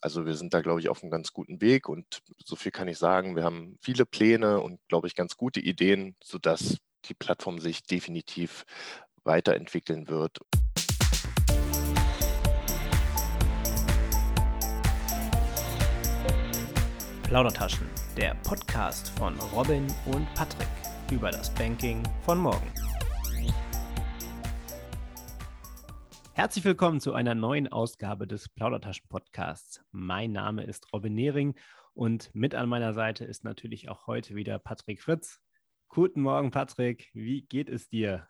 [0.00, 2.88] also wir sind da, glaube ich, auf einem ganz guten Weg und so viel kann
[2.88, 3.36] ich sagen.
[3.36, 8.64] Wir haben viele Pläne und, glaube ich, ganz gute Ideen, sodass die Plattform sich definitiv
[9.24, 10.38] weiterentwickeln wird.
[17.24, 20.68] Plaudertaschen, der Podcast von Robin und Patrick
[21.12, 22.79] über das Banking von morgen.
[26.40, 29.82] Herzlich willkommen zu einer neuen Ausgabe des Plaudertaschen-Podcasts.
[29.92, 31.54] Mein Name ist Robin Nehring
[31.92, 35.42] und mit an meiner Seite ist natürlich auch heute wieder Patrick Fritz.
[35.90, 37.10] Guten Morgen, Patrick.
[37.12, 38.26] Wie geht es dir?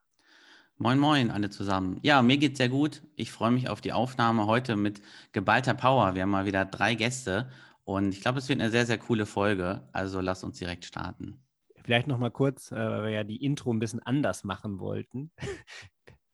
[0.76, 2.00] Moin, moin, alle zusammen.
[2.02, 3.04] Ja, mir geht es sehr gut.
[3.14, 5.00] Ich freue mich auf die Aufnahme heute mit
[5.30, 6.16] geballter Power.
[6.16, 7.48] Wir haben mal wieder drei Gäste
[7.84, 9.88] und ich glaube, es wird eine sehr, sehr coole Folge.
[9.92, 11.40] Also lass uns direkt starten.
[11.84, 15.30] Vielleicht noch mal kurz, äh, weil wir ja die Intro ein bisschen anders machen wollten.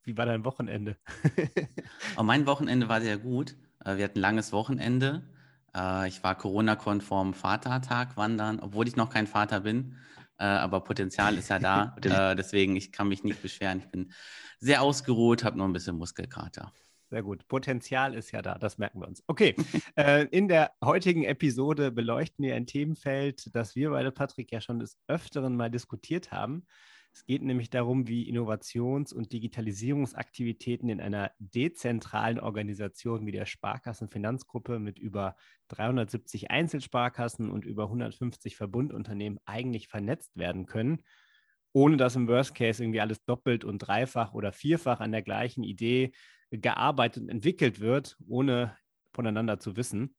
[0.07, 0.97] Wie war dein Wochenende?
[2.17, 3.57] oh, mein Wochenende war sehr gut.
[3.85, 5.25] Äh, wir hatten ein langes Wochenende.
[5.75, 9.97] Äh, ich war Corona-konform Vatertag wandern, obwohl ich noch kein Vater bin.
[10.39, 11.97] Äh, aber Potenzial ist ja da.
[12.37, 13.81] deswegen, ich kann mich nicht beschweren.
[13.81, 14.13] Ich bin
[14.61, 16.73] sehr ausgeruht, habe nur ein bisschen Muskelkater.
[17.11, 17.49] Sehr gut.
[17.49, 19.25] Potenzial ist ja da, das merken wir uns.
[19.27, 19.57] Okay,
[20.31, 24.99] in der heutigen Episode beleuchten wir ein Themenfeld, das wir beide, Patrick, ja schon des
[25.09, 26.65] Öfteren mal diskutiert haben.
[27.17, 34.79] Es geht nämlich darum, wie Innovations- und Digitalisierungsaktivitäten in einer dezentralen Organisation wie der Sparkassenfinanzgruppe
[34.79, 35.35] mit über
[35.69, 41.05] 370 Einzelsparkassen und über 150 Verbundunternehmen eigentlich vernetzt werden können,
[41.73, 45.65] ohne dass im Worst Case irgendwie alles doppelt und dreifach oder vierfach an der gleichen
[45.65, 46.13] Idee
[46.51, 48.77] gearbeitet und entwickelt wird, ohne
[49.15, 50.15] voneinander zu wissen.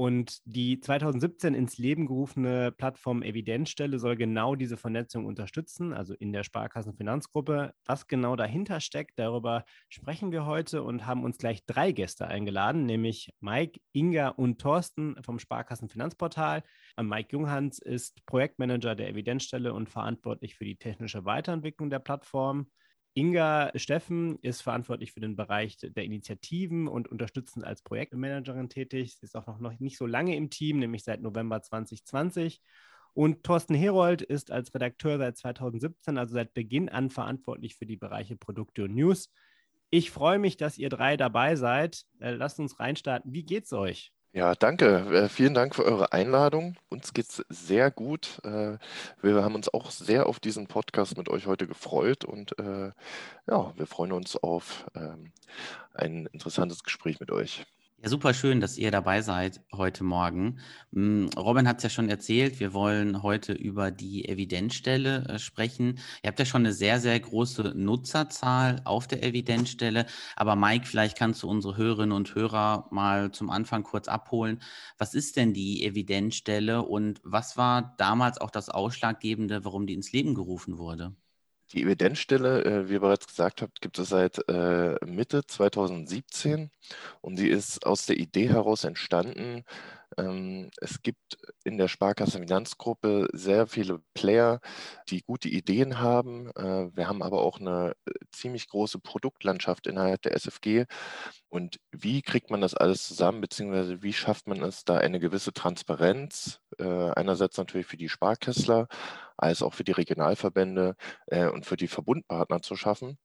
[0.00, 6.32] Und die 2017 ins Leben gerufene Plattform Evidenzstelle soll genau diese Vernetzung unterstützen, also in
[6.32, 7.74] der Sparkassenfinanzgruppe.
[7.84, 12.86] Was genau dahinter steckt, darüber sprechen wir heute und haben uns gleich drei Gäste eingeladen,
[12.86, 16.62] nämlich Mike, Inga und Thorsten vom Sparkassenfinanzportal.
[16.98, 22.68] Mike Junghans ist Projektmanager der Evidenzstelle und verantwortlich für die technische Weiterentwicklung der Plattform.
[23.14, 29.16] Inga Steffen ist verantwortlich für den Bereich der Initiativen und unterstützend als Projektmanagerin tätig.
[29.16, 32.60] Sie ist auch noch nicht so lange im Team, nämlich seit November 2020.
[33.12, 37.96] Und Thorsten Herold ist als Redakteur seit 2017, also seit Beginn an verantwortlich für die
[37.96, 39.28] Bereiche Produkte und News.
[39.90, 42.04] Ich freue mich, dass ihr drei dabei seid.
[42.20, 43.32] Äh, lasst uns reinstarten.
[43.32, 44.12] Wie geht's euch?
[44.32, 44.86] Ja, danke.
[45.24, 46.76] Äh, vielen Dank für eure Einladung.
[46.88, 48.38] Uns geht's sehr gut.
[48.44, 48.78] Äh,
[49.22, 52.92] wir haben uns auch sehr auf diesen Podcast mit euch heute gefreut und äh,
[53.48, 55.32] ja, wir freuen uns auf ähm,
[55.94, 57.64] ein interessantes Gespräch mit euch.
[58.02, 60.58] Ja, super schön, dass ihr dabei seid heute Morgen.
[60.94, 65.98] Hm, Robin hat es ja schon erzählt, wir wollen heute über die Evidenzstelle äh, sprechen.
[66.22, 70.06] Ihr habt ja schon eine sehr, sehr große Nutzerzahl auf der Evidenzstelle.
[70.34, 74.62] Aber Mike, vielleicht kannst du unsere Hörerinnen und Hörer mal zum Anfang kurz abholen.
[74.96, 80.12] Was ist denn die Evidenzstelle und was war damals auch das Ausschlaggebende, warum die ins
[80.12, 81.14] Leben gerufen wurde?
[81.72, 86.70] Die Evidenzstelle, äh, wie ihr bereits gesagt habt, gibt es seit äh, Mitte 2017
[87.20, 89.64] und sie ist aus der Idee heraus entstanden,
[90.18, 94.60] ähm, es gibt in der Sparkasse Finanzgruppe sehr viele Player,
[95.08, 96.50] die gute Ideen haben.
[96.56, 100.86] Äh, wir haben aber auch eine äh, ziemlich große Produktlandschaft innerhalb der SFG.
[101.48, 105.52] Und wie kriegt man das alles zusammen, beziehungsweise wie schafft man es, da eine gewisse
[105.52, 108.88] Transparenz, äh, einerseits natürlich für die Sparkässler,
[109.40, 110.96] als auch für die Regionalverbände
[111.30, 113.18] und für die Verbundpartner zu schaffen?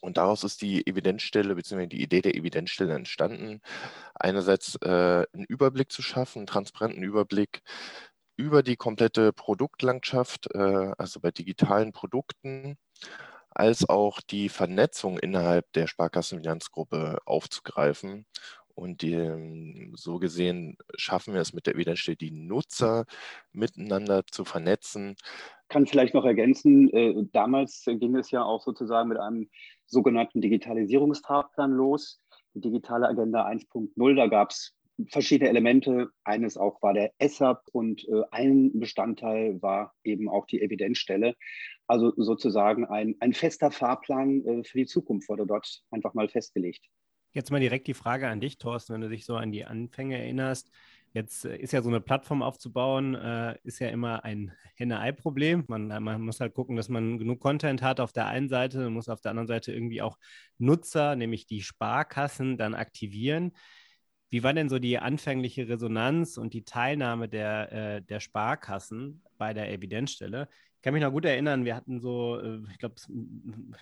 [0.00, 1.86] Und daraus ist die Evidenzstelle bzw.
[1.86, 3.60] die Idee der Evidenzstelle entstanden,
[4.14, 7.62] einerseits äh, einen Überblick zu schaffen, einen transparenten Überblick
[8.36, 12.76] über die komplette Produktlandschaft, äh, also bei digitalen Produkten,
[13.50, 18.26] als auch die Vernetzung innerhalb der Sparkassenfinanzgruppe aufzugreifen.
[18.76, 23.06] Und die, ähm, so gesehen schaffen wir es mit der Evidenzstelle, die Nutzer
[23.52, 25.16] miteinander zu vernetzen.
[25.68, 29.48] Kann vielleicht noch ergänzen, äh, damals ging es ja auch sozusagen mit einem
[29.86, 32.20] sogenannten Digitalisierungsfahrplan los,
[32.52, 34.14] die digitale Agenda 1.0.
[34.14, 34.76] Da gab es
[35.08, 36.10] verschiedene Elemente.
[36.24, 41.34] Eines auch war der ESAP und äh, ein Bestandteil war eben auch die Evidenzstelle.
[41.86, 46.84] Also sozusagen ein, ein fester Fahrplan äh, für die Zukunft wurde dort einfach mal festgelegt.
[47.36, 50.16] Jetzt mal direkt die Frage an dich, Thorsten, wenn du dich so an die Anfänge
[50.16, 50.70] erinnerst.
[51.12, 55.64] Jetzt äh, ist ja so eine Plattform aufzubauen, äh, ist ja immer ein Henne-Ei-Problem.
[55.68, 58.94] Man, man, muss halt gucken, dass man genug Content hat auf der einen Seite, man
[58.94, 60.16] muss auf der anderen Seite irgendwie auch
[60.56, 63.52] Nutzer, nämlich die Sparkassen, dann aktivieren.
[64.30, 69.52] Wie war denn so die anfängliche Resonanz und die Teilnahme der, äh, der Sparkassen bei
[69.52, 70.48] der Evidenzstelle?
[70.86, 72.94] Kann mich noch gut erinnern, wir hatten so, äh, ich glaube,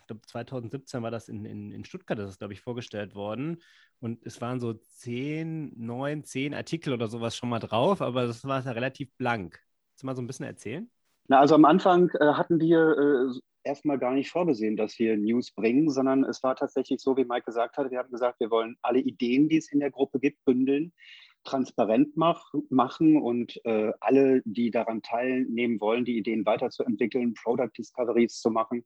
[0.07, 3.61] glaub 2017 war das in, in, in Stuttgart, das ist, glaube ich, vorgestellt worden.
[4.01, 8.47] Und es waren so zehn, neun, zehn Artikel oder sowas schon mal drauf, aber das
[8.47, 9.61] war ja relativ blank.
[9.91, 10.91] Kannst du mal so ein bisschen erzählen?
[11.29, 15.51] Na, also am Anfang äh, hatten wir äh, erstmal gar nicht vorgesehen, dass wir News
[15.51, 18.79] bringen, sondern es war tatsächlich so, wie Mike gesagt hat, wir haben gesagt, wir wollen
[18.81, 20.95] alle Ideen, die es in der Gruppe gibt, bündeln
[21.45, 28.41] transparent mach, machen und äh, alle, die daran teilnehmen wollen, die Ideen weiterzuentwickeln, Product Discoveries
[28.41, 28.85] zu machen,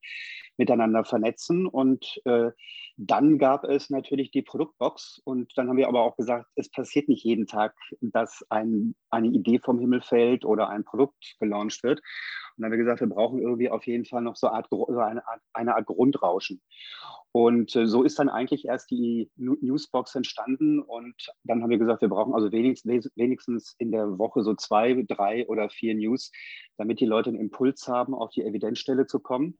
[0.56, 1.66] miteinander vernetzen.
[1.66, 2.50] Und äh,
[2.96, 7.08] dann gab es natürlich die Produktbox und dann haben wir aber auch gesagt, es passiert
[7.08, 12.00] nicht jeden Tag, dass ein, eine Idee vom Himmel fällt oder ein Produkt gelauncht wird.
[12.00, 14.86] Und dann haben wir gesagt, wir brauchen irgendwie auf jeden Fall noch so, Art, so
[14.98, 16.60] eine, Art, eine Art Grundrauschen.
[17.32, 20.80] Und äh, so ist dann eigentlich erst die Newsbox entstanden.
[20.80, 21.14] Und
[21.44, 25.68] dann haben wir gesagt, wir brauchen also wenigstens, in der Woche so zwei, drei oder
[25.68, 26.32] vier News,
[26.76, 29.58] damit die Leute einen Impuls haben, auf die Evidenzstelle zu kommen.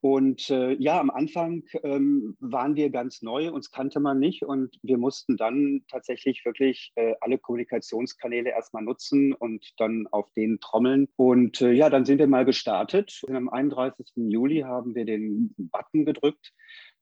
[0.00, 4.78] Und äh, ja, am Anfang ähm, waren wir ganz neu, uns kannte man nicht und
[4.82, 11.08] wir mussten dann tatsächlich wirklich äh, alle Kommunikationskanäle erstmal nutzen und dann auf denen trommeln.
[11.16, 13.22] Und äh, ja, dann sind wir mal gestartet.
[13.26, 14.06] Und am 31.
[14.14, 16.52] Juli haben wir den Button gedrückt.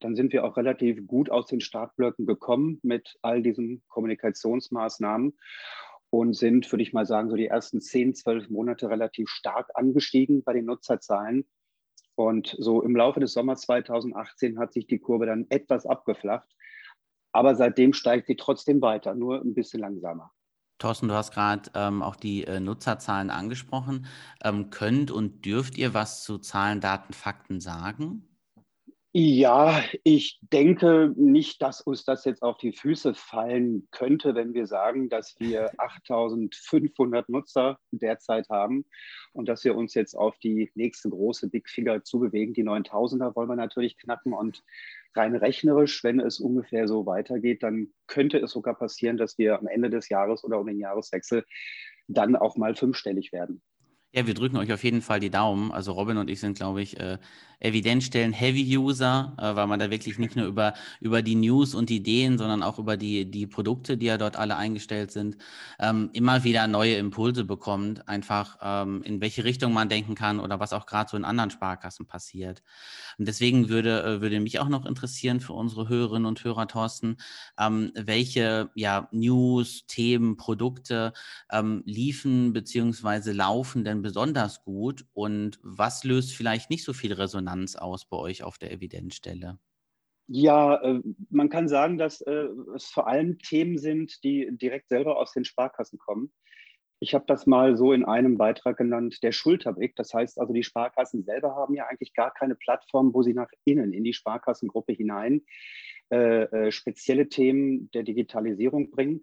[0.01, 5.37] Dann sind wir auch relativ gut aus den Startblöcken gekommen mit all diesen Kommunikationsmaßnahmen
[6.11, 10.43] und sind, würde ich mal sagen, so die ersten 10, 12 Monate relativ stark angestiegen
[10.45, 11.47] bei den Nutzerzahlen
[12.17, 16.49] und so im Laufe des Sommers 2018 hat sich die Kurve dann etwas abgeflacht.
[17.33, 20.33] Aber seitdem steigt sie trotzdem weiter, nur ein bisschen langsamer.
[20.79, 24.07] Thorsten, du hast gerade ähm, auch die äh, Nutzerzahlen angesprochen.
[24.43, 28.26] Ähm, könnt und dürft ihr was zu Zahlen, Daten, Fakten sagen?
[29.19, 34.67] Ja, ich denke nicht, dass uns das jetzt auf die Füße fallen könnte, wenn wir
[34.67, 38.85] sagen, dass wir 8500 Nutzer derzeit haben
[39.33, 42.53] und dass wir uns jetzt auf die nächste große Big Figure zubewegen.
[42.53, 44.63] Die 9000er wollen wir natürlich knacken und
[45.15, 49.67] rein rechnerisch, wenn es ungefähr so weitergeht, dann könnte es sogar passieren, dass wir am
[49.67, 51.47] Ende des Jahres oder um den Jahreswechsel
[52.07, 53.63] dann auch mal fünfstellig werden.
[54.13, 55.71] Ja, wir drücken euch auf jeden Fall die Daumen.
[55.73, 57.19] Also Robin und ich sind, glaube ich, äh,
[57.61, 61.89] Evidenzstellen Heavy User, äh, weil man da wirklich nicht nur über, über die News und
[61.91, 65.37] die Ideen, sondern auch über die, die Produkte, die ja dort alle eingestellt sind,
[65.79, 70.61] ähm, immer wieder neue Impulse bekommt, einfach ähm, in welche Richtung man denken kann oder
[70.61, 72.63] was auch gerade so in anderen Sparkassen passiert.
[73.19, 77.17] Und deswegen würde, äh, würde mich auch noch interessieren für unsere Hörerinnen und Hörer, Thorsten,
[77.59, 81.13] ähm, welche ja, News, Themen, Produkte
[81.51, 83.33] ähm, liefen bzw.
[83.33, 88.17] laufen denn besonders gut und was löst vielleicht nicht so viel Resonanz Resonanz aus bei
[88.17, 89.59] euch auf der Evidenzstelle?
[90.29, 91.01] Ja, äh,
[91.31, 95.45] man kann sagen, dass äh, es vor allem Themen sind, die direkt selber aus den
[95.45, 96.33] Sparkassen kommen.
[96.99, 99.95] Ich habe das mal so in einem Beitrag genannt, der Schulterblick.
[99.97, 103.51] Das heißt also, die Sparkassen selber haben ja eigentlich gar keine Plattform, wo sie nach
[103.65, 105.43] innen in die Sparkassengruppe hinein
[106.11, 109.23] äh, äh spezielle Themen der Digitalisierung bringen.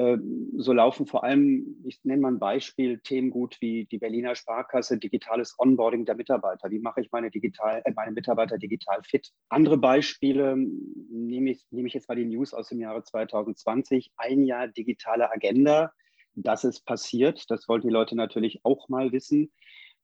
[0.00, 4.36] Ähm, so laufen vor allem, ich nenne mal ein Beispiel, Themen gut wie die Berliner
[4.36, 6.70] Sparkasse, digitales Onboarding der Mitarbeiter.
[6.70, 9.32] Wie mache ich meine, digital, äh, meine Mitarbeiter digital fit?
[9.48, 14.12] Andere Beispiele nehme ich, nehme ich jetzt mal die News aus dem Jahre 2020.
[14.16, 15.92] Ein Jahr digitale Agenda.
[16.34, 17.50] Das ist passiert.
[17.50, 19.50] Das wollten die Leute natürlich auch mal wissen.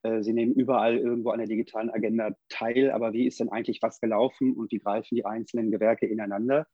[0.02, 3.80] Äh, sie nehmen überall irgendwo an der digitalen Agenda teil, aber wie ist denn eigentlich
[3.80, 6.66] was gelaufen und wie greifen die einzelnen Gewerke ineinander?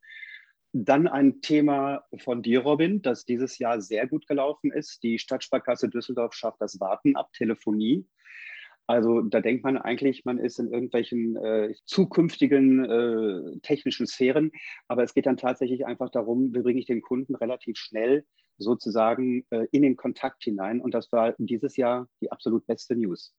[0.73, 5.03] Dann ein Thema von dir, Robin, das dieses Jahr sehr gut gelaufen ist.
[5.03, 8.07] Die Stadtsparkasse Düsseldorf schafft das Warten ab Telefonie.
[8.87, 14.51] Also da denkt man eigentlich, man ist in irgendwelchen äh, zukünftigen äh, technischen Sphären,
[14.89, 18.25] aber es geht dann tatsächlich einfach darum, wie bringe ich den Kunden relativ schnell
[18.59, 20.81] sozusagen äh, in den Kontakt hinein.
[20.81, 23.33] Und das war dieses Jahr die absolut beste News.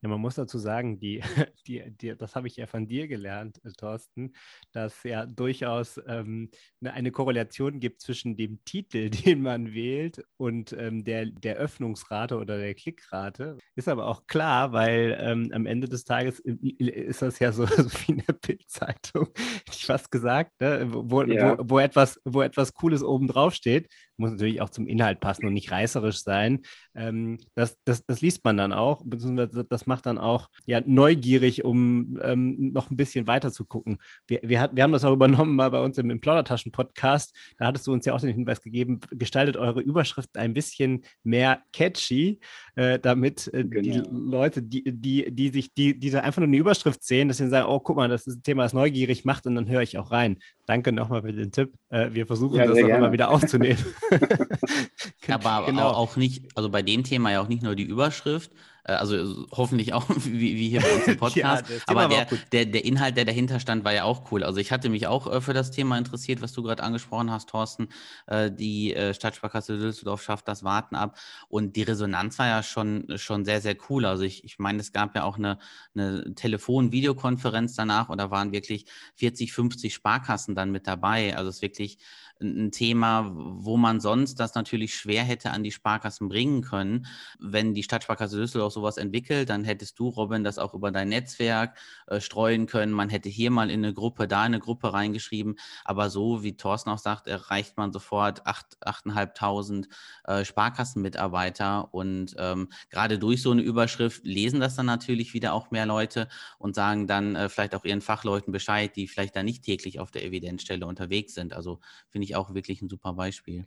[0.00, 1.20] Ja, man muss dazu sagen, die,
[1.66, 4.32] die, die, das habe ich ja von dir gelernt, äh, Thorsten,
[4.72, 6.50] dass ja durchaus ähm,
[6.80, 12.36] ne, eine Korrelation gibt zwischen dem Titel, den man wählt, und ähm, der, der Öffnungsrate
[12.36, 13.58] oder der Klickrate.
[13.74, 17.66] Ist aber auch klar, weil ähm, am Ende des Tages äh, ist das ja so,
[17.66, 19.28] so wie in der Bildzeitung,
[19.68, 20.86] ich fast gesagt, ne?
[20.90, 21.58] wo, ja.
[21.58, 23.88] wo, wo, etwas, wo etwas Cooles oben drauf steht,
[24.18, 26.60] muss natürlich auch zum Inhalt passen und nicht reißerisch sein.
[26.94, 31.64] Ähm, das, das, das liest man dann auch, beziehungsweise das macht dann auch ja, neugierig,
[31.64, 33.98] um ähm, noch ein bisschen weiter zu gucken.
[34.26, 37.34] Wir, wir, hat, wir haben das auch übernommen mal bei uns im, im Plaudertaschen-Podcast.
[37.58, 41.62] Da hattest du uns ja auch den Hinweis gegeben, gestaltet eure Überschrift ein bisschen mehr
[41.72, 42.40] catchy,
[42.74, 43.82] äh, damit äh, genau.
[43.82, 47.48] die Leute, die, die, die sich, die, die einfach nur eine Überschrift sehen, dass sie
[47.48, 49.98] sagen, oh, guck mal, das ist ein Thema, das neugierig macht und dann höre ich
[49.98, 50.38] auch rein.
[50.68, 51.72] Danke nochmal für den Tipp.
[51.88, 53.82] Äh, wir versuchen ja, das auch immer wieder aufzunehmen.
[55.26, 55.88] Aber genau.
[55.88, 58.52] auch nicht, also bei dem Thema ja auch nicht nur die Überschrift,
[58.92, 61.64] also hoffentlich auch wie, wie hier bei uns im Podcast.
[61.68, 64.44] ja, aber der, der, der Inhalt, der dahinter stand, war ja auch cool.
[64.44, 67.48] Also ich hatte mich auch äh, für das Thema interessiert, was du gerade angesprochen hast,
[67.50, 67.88] Thorsten.
[68.26, 71.18] Äh, die äh, Stadtsparkasse Düsseldorf schafft das Warten ab.
[71.48, 74.04] Und die Resonanz war ja schon, schon sehr, sehr cool.
[74.04, 75.58] Also ich, ich meine, es gab ja auch eine,
[75.94, 81.36] eine Telefon-Videokonferenz danach und da waren wirklich 40, 50 Sparkassen dann mit dabei.
[81.36, 81.98] Also es ist wirklich
[82.40, 87.06] ein Thema, wo man sonst das natürlich schwer hätte an die Sparkassen bringen können.
[87.38, 91.76] Wenn die Stadtsparkasse Düsseldorf sowas entwickelt, dann hättest du, Robin, das auch über dein Netzwerk
[92.06, 92.92] äh, streuen können.
[92.92, 95.56] Man hätte hier mal in eine Gruppe, da in eine Gruppe reingeschrieben.
[95.84, 99.86] Aber so, wie Thorsten auch sagt, erreicht man sofort 8.500
[100.24, 101.92] äh, Sparkassenmitarbeiter.
[101.92, 106.28] Und ähm, gerade durch so eine Überschrift lesen das dann natürlich wieder auch mehr Leute
[106.58, 110.10] und sagen dann äh, vielleicht auch ihren Fachleuten Bescheid, die vielleicht da nicht täglich auf
[110.10, 111.52] der Evidenzstelle unterwegs sind.
[111.52, 111.80] Also
[112.10, 113.66] finde ich auch wirklich ein super Beispiel.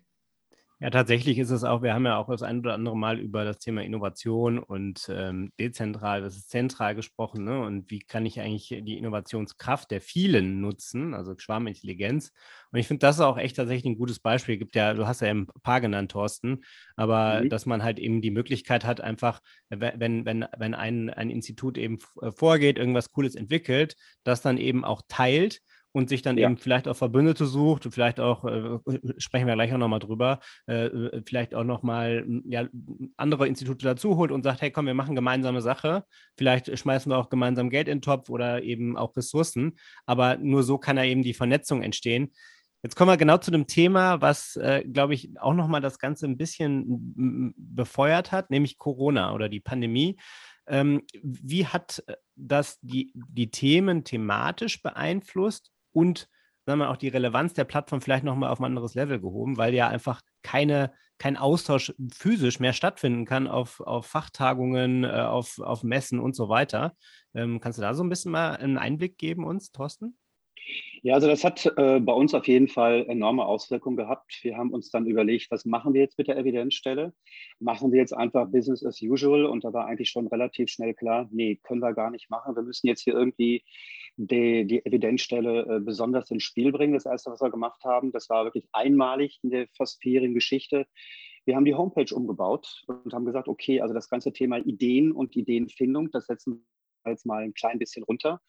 [0.81, 3.45] Ja, tatsächlich ist es auch, wir haben ja auch das ein oder andere Mal über
[3.45, 7.61] das Thema Innovation und ähm, dezentral, das ist zentral gesprochen, ne?
[7.61, 12.31] Und wie kann ich eigentlich die Innovationskraft der vielen nutzen, also Schwarmintelligenz.
[12.71, 14.57] Und ich finde, das ist auch echt tatsächlich ein gutes Beispiel.
[14.57, 16.63] Gibt ja, du hast ja ein paar genannt, Thorsten,
[16.95, 17.49] aber mhm.
[17.49, 19.39] dass man halt eben die Möglichkeit hat, einfach,
[19.69, 21.99] wenn, wenn, wenn ein, ein Institut eben
[22.35, 26.47] vorgeht, irgendwas Cooles entwickelt, das dann eben auch teilt und sich dann ja.
[26.47, 28.79] eben vielleicht auch Verbündete sucht vielleicht auch, äh,
[29.17, 32.67] sprechen wir gleich auch nochmal drüber, äh, äh, vielleicht auch nochmal ja,
[33.17, 36.03] andere Institute dazu holt und sagt, hey komm, wir machen gemeinsame Sache.
[36.37, 39.77] Vielleicht schmeißen wir auch gemeinsam Geld in den Topf oder eben auch Ressourcen.
[40.05, 42.31] Aber nur so kann da eben die Vernetzung entstehen.
[42.83, 46.25] Jetzt kommen wir genau zu dem Thema, was, äh, glaube ich, auch nochmal das Ganze
[46.25, 50.17] ein bisschen befeuert hat, nämlich Corona oder die Pandemie.
[50.67, 56.27] Ähm, wie hat äh, das die, die Themen thematisch beeinflusst und
[56.65, 59.73] sagen wir, auch die Relevanz der Plattform vielleicht nochmal auf ein anderes Level gehoben, weil
[59.73, 65.83] ja einfach keine, kein Austausch physisch mehr stattfinden kann auf, auf Fachtagungen, äh, auf, auf
[65.83, 66.95] Messen und so weiter.
[67.33, 70.17] Ähm, kannst du da so ein bisschen mal einen Einblick geben uns, Thorsten?
[71.03, 74.39] Ja, also das hat äh, bei uns auf jeden Fall enorme Auswirkungen gehabt.
[74.43, 77.13] Wir haben uns dann überlegt, was machen wir jetzt mit der Evidenzstelle?
[77.59, 79.45] Machen wir jetzt einfach Business as usual?
[79.45, 82.55] Und da war eigentlich schon relativ schnell klar, nee, können wir gar nicht machen.
[82.55, 83.63] Wir müssen jetzt hier irgendwie
[84.27, 86.93] die, die Evidenzstelle äh, besonders ins Spiel bringen.
[86.93, 90.85] Das Erste, was wir gemacht haben, das war wirklich einmalig in der fast Geschichte.
[91.45, 95.35] Wir haben die Homepage umgebaut und haben gesagt, okay, also das ganze Thema Ideen und
[95.35, 96.65] Ideenfindung, das setzen
[97.03, 98.39] wir jetzt mal ein klein bisschen runter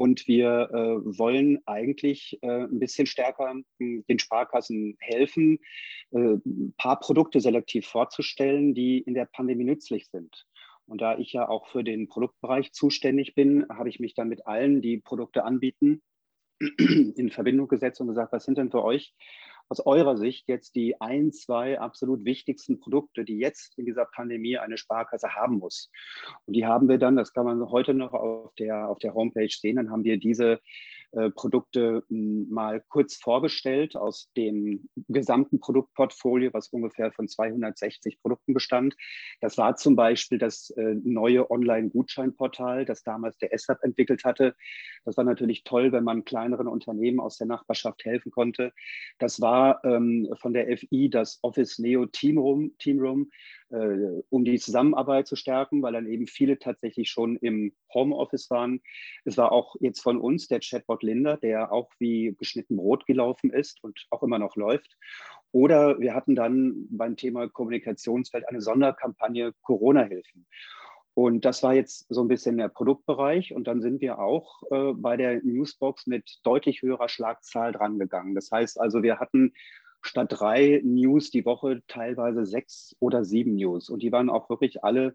[0.00, 5.58] und wir äh, wollen eigentlich äh, ein bisschen stärker äh, den Sparkassen helfen,
[6.12, 10.46] äh, ein paar Produkte selektiv vorzustellen, die in der Pandemie nützlich sind.
[10.90, 14.48] Und da ich ja auch für den Produktbereich zuständig bin, habe ich mich dann mit
[14.48, 16.02] allen, die Produkte anbieten,
[16.60, 19.14] in Verbindung gesetzt und gesagt, was sind denn für euch
[19.68, 24.58] aus eurer Sicht jetzt die ein, zwei absolut wichtigsten Produkte, die jetzt in dieser Pandemie
[24.58, 25.92] eine Sparkasse haben muss?
[26.46, 29.48] Und die haben wir dann, das kann man heute noch auf der, auf der Homepage
[29.48, 30.58] sehen, dann haben wir diese
[31.12, 38.54] äh, Produkte hm, mal kurz vorgestellt aus dem gesamten Produktportfolio, was ungefähr von 260 Produkten
[38.54, 38.96] bestand.
[39.40, 44.54] Das war zum Beispiel das äh, neue Online-Gutscheinportal, das damals der SAP entwickelt hatte.
[45.04, 48.72] Das war natürlich toll, wenn man kleineren Unternehmen aus der Nachbarschaft helfen konnte.
[49.18, 53.30] Das war ähm, von der FI das Office Neo Teamroom, Teamroom
[53.70, 58.80] um die Zusammenarbeit zu stärken, weil dann eben viele tatsächlich schon im Homeoffice waren.
[59.24, 63.50] Es war auch jetzt von uns der Chatbot Linda, der auch wie geschnitten Brot gelaufen
[63.50, 64.96] ist und auch immer noch läuft.
[65.52, 70.46] Oder wir hatten dann beim Thema Kommunikationsfeld eine Sonderkampagne Corona-Hilfen.
[71.14, 73.52] Und das war jetzt so ein bisschen der Produktbereich.
[73.52, 78.34] Und dann sind wir auch äh, bei der Newsbox mit deutlich höherer Schlagzahl drangegangen.
[78.34, 79.52] Das heißt also, wir hatten
[80.02, 83.88] statt drei News die Woche teilweise sechs oder sieben News.
[83.88, 85.14] Und die waren auch wirklich alle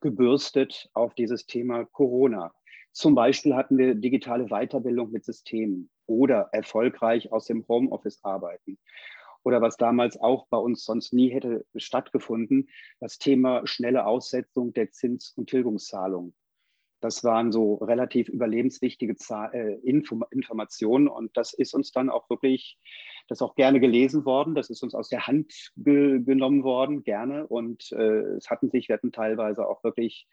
[0.00, 2.52] gebürstet auf dieses Thema Corona.
[2.92, 8.78] Zum Beispiel hatten wir digitale Weiterbildung mit Systemen oder erfolgreich aus dem Homeoffice arbeiten.
[9.44, 12.68] Oder was damals auch bei uns sonst nie hätte stattgefunden,
[13.00, 16.34] das Thema schnelle Aussetzung der Zins- und Tilgungszahlung.
[17.00, 19.16] Das waren so relativ überlebenswichtige
[19.52, 22.78] äh, Informationen und das ist uns dann auch wirklich,
[23.28, 27.02] das ist auch gerne gelesen worden, das ist uns aus der Hand ge genommen worden,
[27.02, 30.26] gerne und äh, es hatten sich, wir hatten teilweise auch wirklich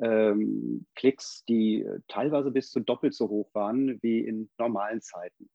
[0.00, 5.48] ähm, Klicks, die teilweise bis zu doppelt so hoch waren wie in normalen Zeiten.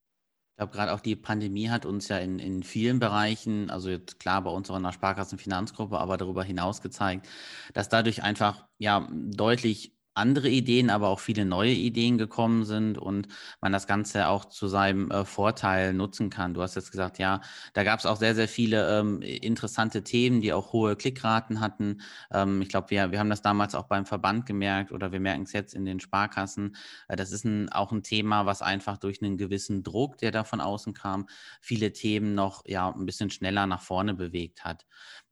[0.58, 4.20] Ich glaube, gerade auch die Pandemie hat uns ja in, in vielen Bereichen, also jetzt
[4.20, 7.30] klar bei uns auch in der Sparkassenfinanzgruppe, aber darüber hinaus gezeigt,
[7.76, 13.28] dass dadurch einfach ja deutlich andere Ideen, aber auch viele neue Ideen gekommen sind und
[13.62, 16.54] man das Ganze auch zu seinem äh, Vorteil nutzen kann.
[16.54, 17.42] Du hast jetzt gesagt, ja,
[17.74, 22.02] da gab es auch sehr, sehr viele ähm, interessante Themen, die auch hohe Klickraten hatten.
[22.32, 25.44] Ähm, ich glaube, wir, wir haben das damals auch beim Verband gemerkt oder wir merken
[25.44, 26.76] es jetzt in den Sparkassen.
[27.08, 30.44] Äh, das ist ein, auch ein Thema, was einfach durch einen gewissen Druck, der da
[30.44, 31.28] von außen kam,
[31.62, 34.86] viele Themen noch ja, ein bisschen schneller nach vorne bewegt hat.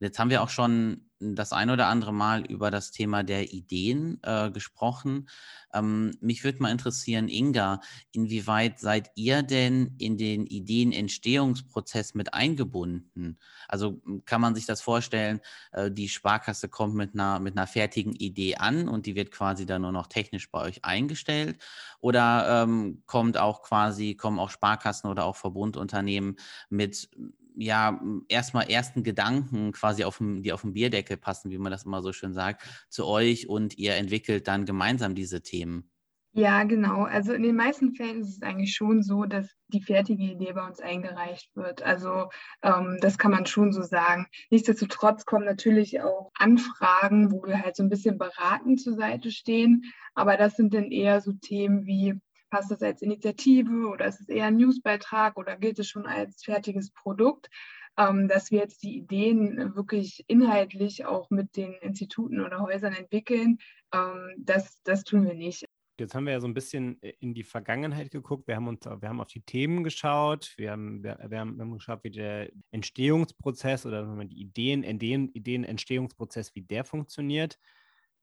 [0.05, 4.19] Jetzt haben wir auch schon das ein oder andere Mal über das Thema der Ideen
[4.21, 5.27] äh, gesprochen.
[5.73, 7.81] Ähm, mich würde mal interessieren, Inga,
[8.11, 13.39] inwieweit seid ihr denn in den Ideenentstehungsprozess mit eingebunden?
[13.67, 15.39] Also kann man sich das vorstellen,
[15.71, 19.65] äh, die Sparkasse kommt mit einer, mit einer fertigen Idee an und die wird quasi
[19.65, 21.57] dann nur noch technisch bei euch eingestellt?
[21.99, 26.35] Oder ähm, kommt auch quasi, kommen auch Sparkassen oder auch Verbundunternehmen
[26.69, 27.09] mit
[27.57, 31.85] ja, erstmal ersten Gedanken quasi auf dem, die auf dem Bierdeckel passen, wie man das
[31.85, 35.89] immer so schön sagt, zu euch und ihr entwickelt dann gemeinsam diese Themen.
[36.37, 37.03] Ja, genau.
[37.03, 40.67] Also in den meisten Fällen ist es eigentlich schon so, dass die fertige Idee bei
[40.67, 41.81] uns eingereicht wird.
[41.81, 42.27] Also
[42.61, 44.27] ähm, das kann man schon so sagen.
[44.49, 49.83] Nichtsdestotrotz kommen natürlich auch Anfragen, wo wir halt so ein bisschen beratend zur Seite stehen.
[50.13, 52.19] Aber das sind dann eher so Themen wie,
[52.55, 56.41] passt das als Initiative oder ist es eher ein Newsbeitrag oder gilt es schon als
[56.41, 57.49] fertiges Produkt?
[57.97, 63.57] Ähm, dass wir jetzt die Ideen wirklich inhaltlich auch mit den Instituten oder Häusern entwickeln,
[63.93, 65.65] ähm, das, das tun wir nicht.
[65.97, 68.47] Jetzt haben wir ja so ein bisschen äh, in die Vergangenheit geguckt.
[68.47, 70.53] Wir haben uns, wir haben auf die Themen geschaut.
[70.57, 75.29] Wir haben, wir, wir haben, wir haben geschaut, wie der Entstehungsprozess oder die Ideen, Ideen,
[75.33, 77.57] Ideenentstehungsprozess, wie der funktioniert.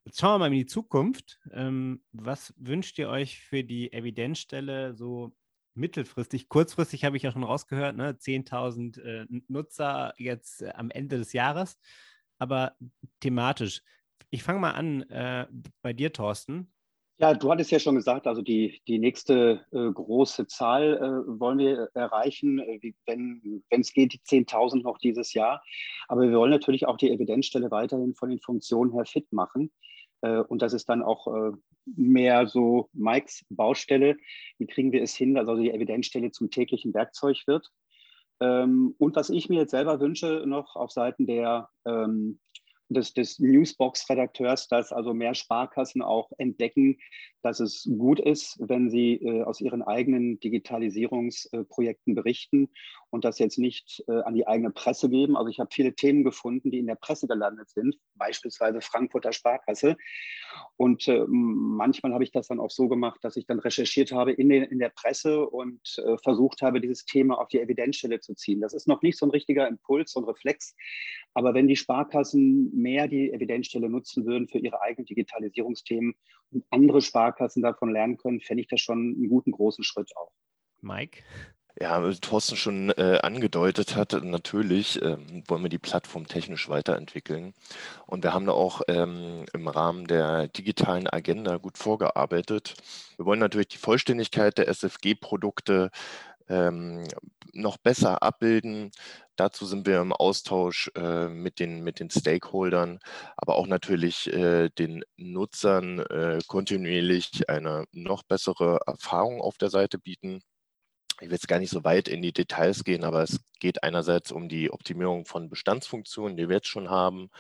[0.05, 1.39] Jetzt schauen wir mal in die Zukunft.
[1.53, 5.33] Ähm, was wünscht ihr euch für die Evidenzstelle so
[5.75, 6.49] mittelfristig?
[6.49, 8.13] Kurzfristig habe ich ja schon rausgehört, ne?
[8.13, 11.79] 10.000 äh, Nutzer jetzt äh, am Ende des Jahres.
[12.39, 12.75] Aber
[13.21, 13.83] thematisch,
[14.31, 15.47] ich fange mal an äh,
[15.83, 16.73] bei dir, Thorsten.
[17.19, 21.59] Ja, du hattest ja schon gesagt, also die, die nächste äh, große Zahl äh, wollen
[21.59, 25.63] wir erreichen, äh, wenn es geht, die 10.000 noch dieses Jahr.
[26.09, 29.71] Aber wir wollen natürlich auch die Evidenzstelle weiterhin von den Funktionen her fit machen.
[30.23, 31.53] Äh, und das ist dann auch äh,
[31.85, 34.17] mehr so Mikes Baustelle.
[34.59, 37.69] Wie kriegen wir es hin, dass also die Evidenzstelle zum täglichen Werkzeug wird?
[38.41, 42.41] Ähm, und was ich mir jetzt selber wünsche, noch auf Seiten der ähm,
[42.93, 46.99] des, des Newsbox-Redakteurs, dass also mehr Sparkassen auch entdecken,
[47.43, 52.71] dass es gut ist, wenn sie äh, aus ihren eigenen Digitalisierungsprojekten berichten
[53.13, 55.37] und das jetzt nicht äh, an die eigene Presse geben.
[55.37, 59.99] Also ich habe viele Themen gefunden, die in der Presse gelandet sind, beispielsweise Frankfurter Sparkasse.
[60.79, 64.33] Und äh, manchmal habe ich das dann auch so gemacht, dass ich dann recherchiert habe
[64.33, 68.35] in, den, in der Presse und äh, versucht habe, dieses Thema auf die Evidenzstelle zu
[68.35, 68.63] ziehen.
[68.63, 70.75] Das ist noch nicht so ein richtiger Impuls und Reflex,
[71.35, 76.15] aber wenn die Sparkassen mehr die Evidenzstelle nutzen würden für ihre eigenen Digitalisierungsthemen
[76.51, 80.33] und andere Sparkassen davon lernen können, fände ich das schon einen guten großen Schritt auch.
[80.81, 81.23] Mike?
[81.81, 87.55] Ja, wie Thorsten schon äh, angedeutet hat, natürlich ähm, wollen wir die Plattform technisch weiterentwickeln.
[88.07, 92.75] Und wir haben da auch ähm, im Rahmen der digitalen Agenda gut vorgearbeitet.
[93.17, 95.91] Wir wollen natürlich die Vollständigkeit der SFG-Produkte
[96.49, 97.05] ähm,
[97.55, 98.91] noch besser abbilden.
[99.37, 102.99] Dazu sind wir im Austausch äh, mit, den, mit den Stakeholdern,
[103.37, 109.99] aber auch natürlich äh, den Nutzern äh, kontinuierlich eine noch bessere Erfahrung auf der Seite
[109.99, 110.43] bieten
[111.23, 114.33] ich will jetzt gar nicht so weit in die Details gehen, aber es geht einerseits
[114.33, 117.31] um die Optimierung von Bestandsfunktionen, die wir jetzt schon haben,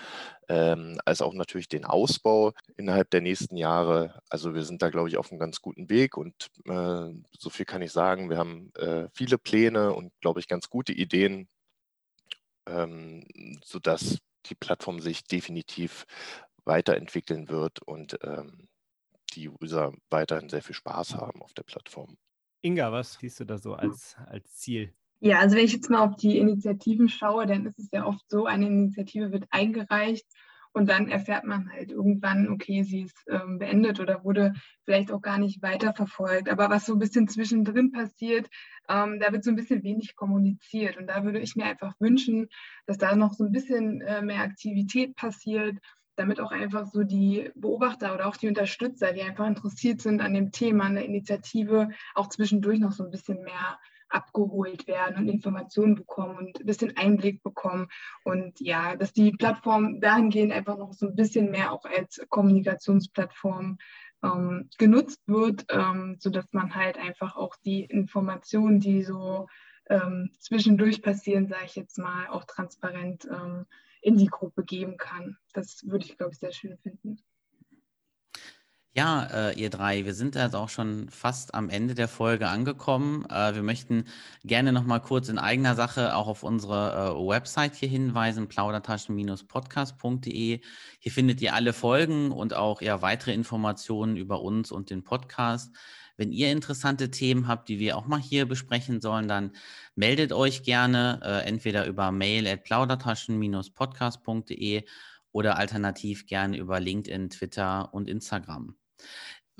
[0.48, 4.22] ähm, als auch natürlich den Ausbau innerhalb der nächsten Jahre.
[4.30, 7.66] Also wir sind da, glaube ich, auf einem ganz guten Weg und äh, so viel
[7.66, 8.30] kann ich sagen.
[8.30, 11.48] Wir haben äh, viele Pläne und, glaube ich, ganz gute Ideen,
[12.68, 13.26] ähm,
[13.64, 16.06] sodass die Plattform sich definitiv
[16.64, 18.68] weiterentwickeln wird und ähm,
[19.34, 22.16] die User weiterhin sehr viel Spaß haben auf der Plattform.
[22.62, 24.92] Inga, was siehst du da so als, als Ziel?
[25.20, 28.28] Ja, also wenn ich jetzt mal auf die Initiativen schaue, dann ist es ja oft
[28.28, 30.26] so, eine Initiative wird eingereicht
[30.72, 35.20] und dann erfährt man halt irgendwann, okay, sie ist ähm, beendet oder wurde vielleicht auch
[35.20, 36.48] gar nicht weiterverfolgt.
[36.48, 38.48] Aber was so ein bisschen zwischendrin passiert,
[38.88, 40.96] ähm, da wird so ein bisschen wenig kommuniziert.
[40.96, 42.48] Und da würde ich mir einfach wünschen,
[42.86, 45.76] dass da noch so ein bisschen äh, mehr Aktivität passiert
[46.16, 50.34] damit auch einfach so die Beobachter oder auch die Unterstützer, die einfach interessiert sind an
[50.34, 53.78] dem Thema, an der Initiative, auch zwischendurch noch so ein bisschen mehr
[54.12, 57.88] abgeholt werden und Informationen bekommen und ein bisschen Einblick bekommen.
[58.24, 63.78] Und ja, dass die Plattform dahingehend einfach noch so ein bisschen mehr auch als Kommunikationsplattform
[64.22, 69.48] ähm, genutzt wird, ähm, sodass man halt einfach auch die Informationen, die so
[69.88, 73.66] ähm, zwischendurch passieren, sage ich jetzt mal, auch transparent ähm,
[74.02, 75.38] in die Gruppe geben kann.
[75.54, 77.22] Das würde ich, glaube ich, sehr schön finden.
[78.94, 83.24] Ja, äh, ihr drei, wir sind jetzt auch schon fast am Ende der Folge angekommen.
[83.30, 84.04] Äh, wir möchten
[84.44, 90.60] gerne noch mal kurz in eigener Sache auch auf unsere äh, Website hier hinweisen, plaudertaschen-podcast.de.
[90.98, 95.74] Hier findet ihr alle Folgen und auch ja, weitere Informationen über uns und den Podcast.
[96.22, 99.50] Wenn ihr interessante Themen habt, die wir auch mal hier besprechen sollen, dann
[99.96, 104.84] meldet euch gerne äh, entweder über mail at plaudertaschen-podcast.de
[105.32, 108.76] oder alternativ gerne über LinkedIn, Twitter und Instagram.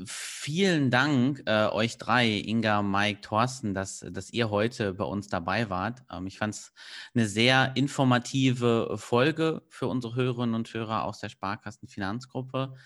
[0.07, 5.69] Vielen Dank äh, euch drei, Inga, Mike, Thorsten, dass, dass ihr heute bei uns dabei
[5.69, 6.05] wart.
[6.13, 6.73] Ähm, ich fand es
[7.13, 12.77] eine sehr informative Folge für unsere Hörerinnen und Hörer aus der Sparkassen Finanzgruppe.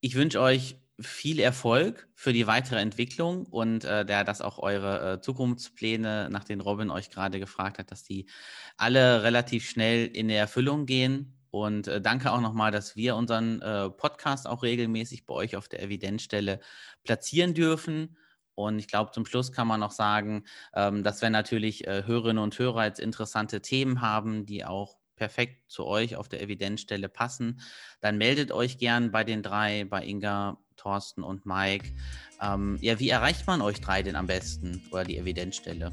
[0.00, 5.14] Ich wünsche euch viel Erfolg für die weitere Entwicklung und äh, der, dass auch eure
[5.14, 8.26] äh, Zukunftspläne, nach denen Robin euch gerade gefragt hat, dass die
[8.76, 11.38] alle relativ schnell in die Erfüllung gehen.
[11.50, 15.68] Und äh, danke auch nochmal, dass wir unseren äh, Podcast auch regelmäßig bei euch auf
[15.68, 16.60] der Evidenzstelle
[17.04, 18.16] platzieren dürfen.
[18.54, 22.42] Und ich glaube, zum Schluss kann man noch sagen, ähm, dass wenn natürlich äh, Hörerinnen
[22.42, 27.60] und Hörer jetzt interessante Themen haben, die auch perfekt zu euch auf der Evidenzstelle passen,
[28.00, 31.88] dann meldet euch gern bei den drei, bei Inga, Thorsten und Mike.
[32.40, 35.92] Ähm, ja, wie erreicht man euch drei denn am besten oder die Evidenzstelle?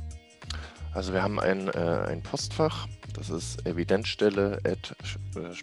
[0.94, 4.96] Also wir haben ein, äh, ein Postfach, das ist evidenzstelle at
[5.36, 5.54] äh.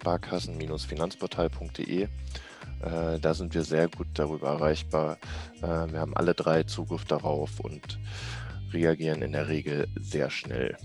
[2.82, 5.18] Äh, da sind wir sehr gut darüber erreichbar.
[5.62, 7.98] Äh, wir haben alle drei Zugriff darauf und
[8.72, 10.76] reagieren in der Regel sehr schnell.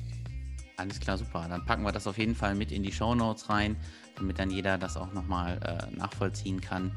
[0.82, 1.46] Alles klar, super.
[1.48, 3.76] Dann packen wir das auf jeden Fall mit in die Show Notes rein,
[4.16, 6.92] damit dann jeder das auch nochmal äh, nachvollziehen kann.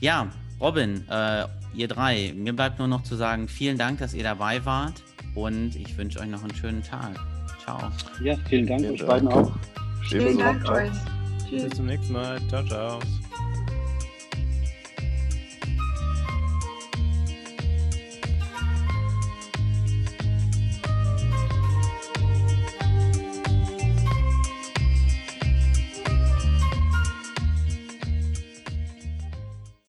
[0.00, 1.44] Ja, Robin, äh,
[1.74, 5.02] ihr drei, mir bleibt nur noch zu sagen, vielen Dank, dass ihr dabei wart
[5.34, 7.12] und ich wünsche euch noch einen schönen Tag.
[7.62, 7.92] Ciao.
[8.22, 9.52] Ja, vielen Dank euch beiden auch.
[10.08, 10.92] Vielen Dank euch.
[11.46, 11.64] Tschüss.
[11.64, 12.40] Bis zum nächsten Mal.
[12.48, 13.00] Ciao, ciao.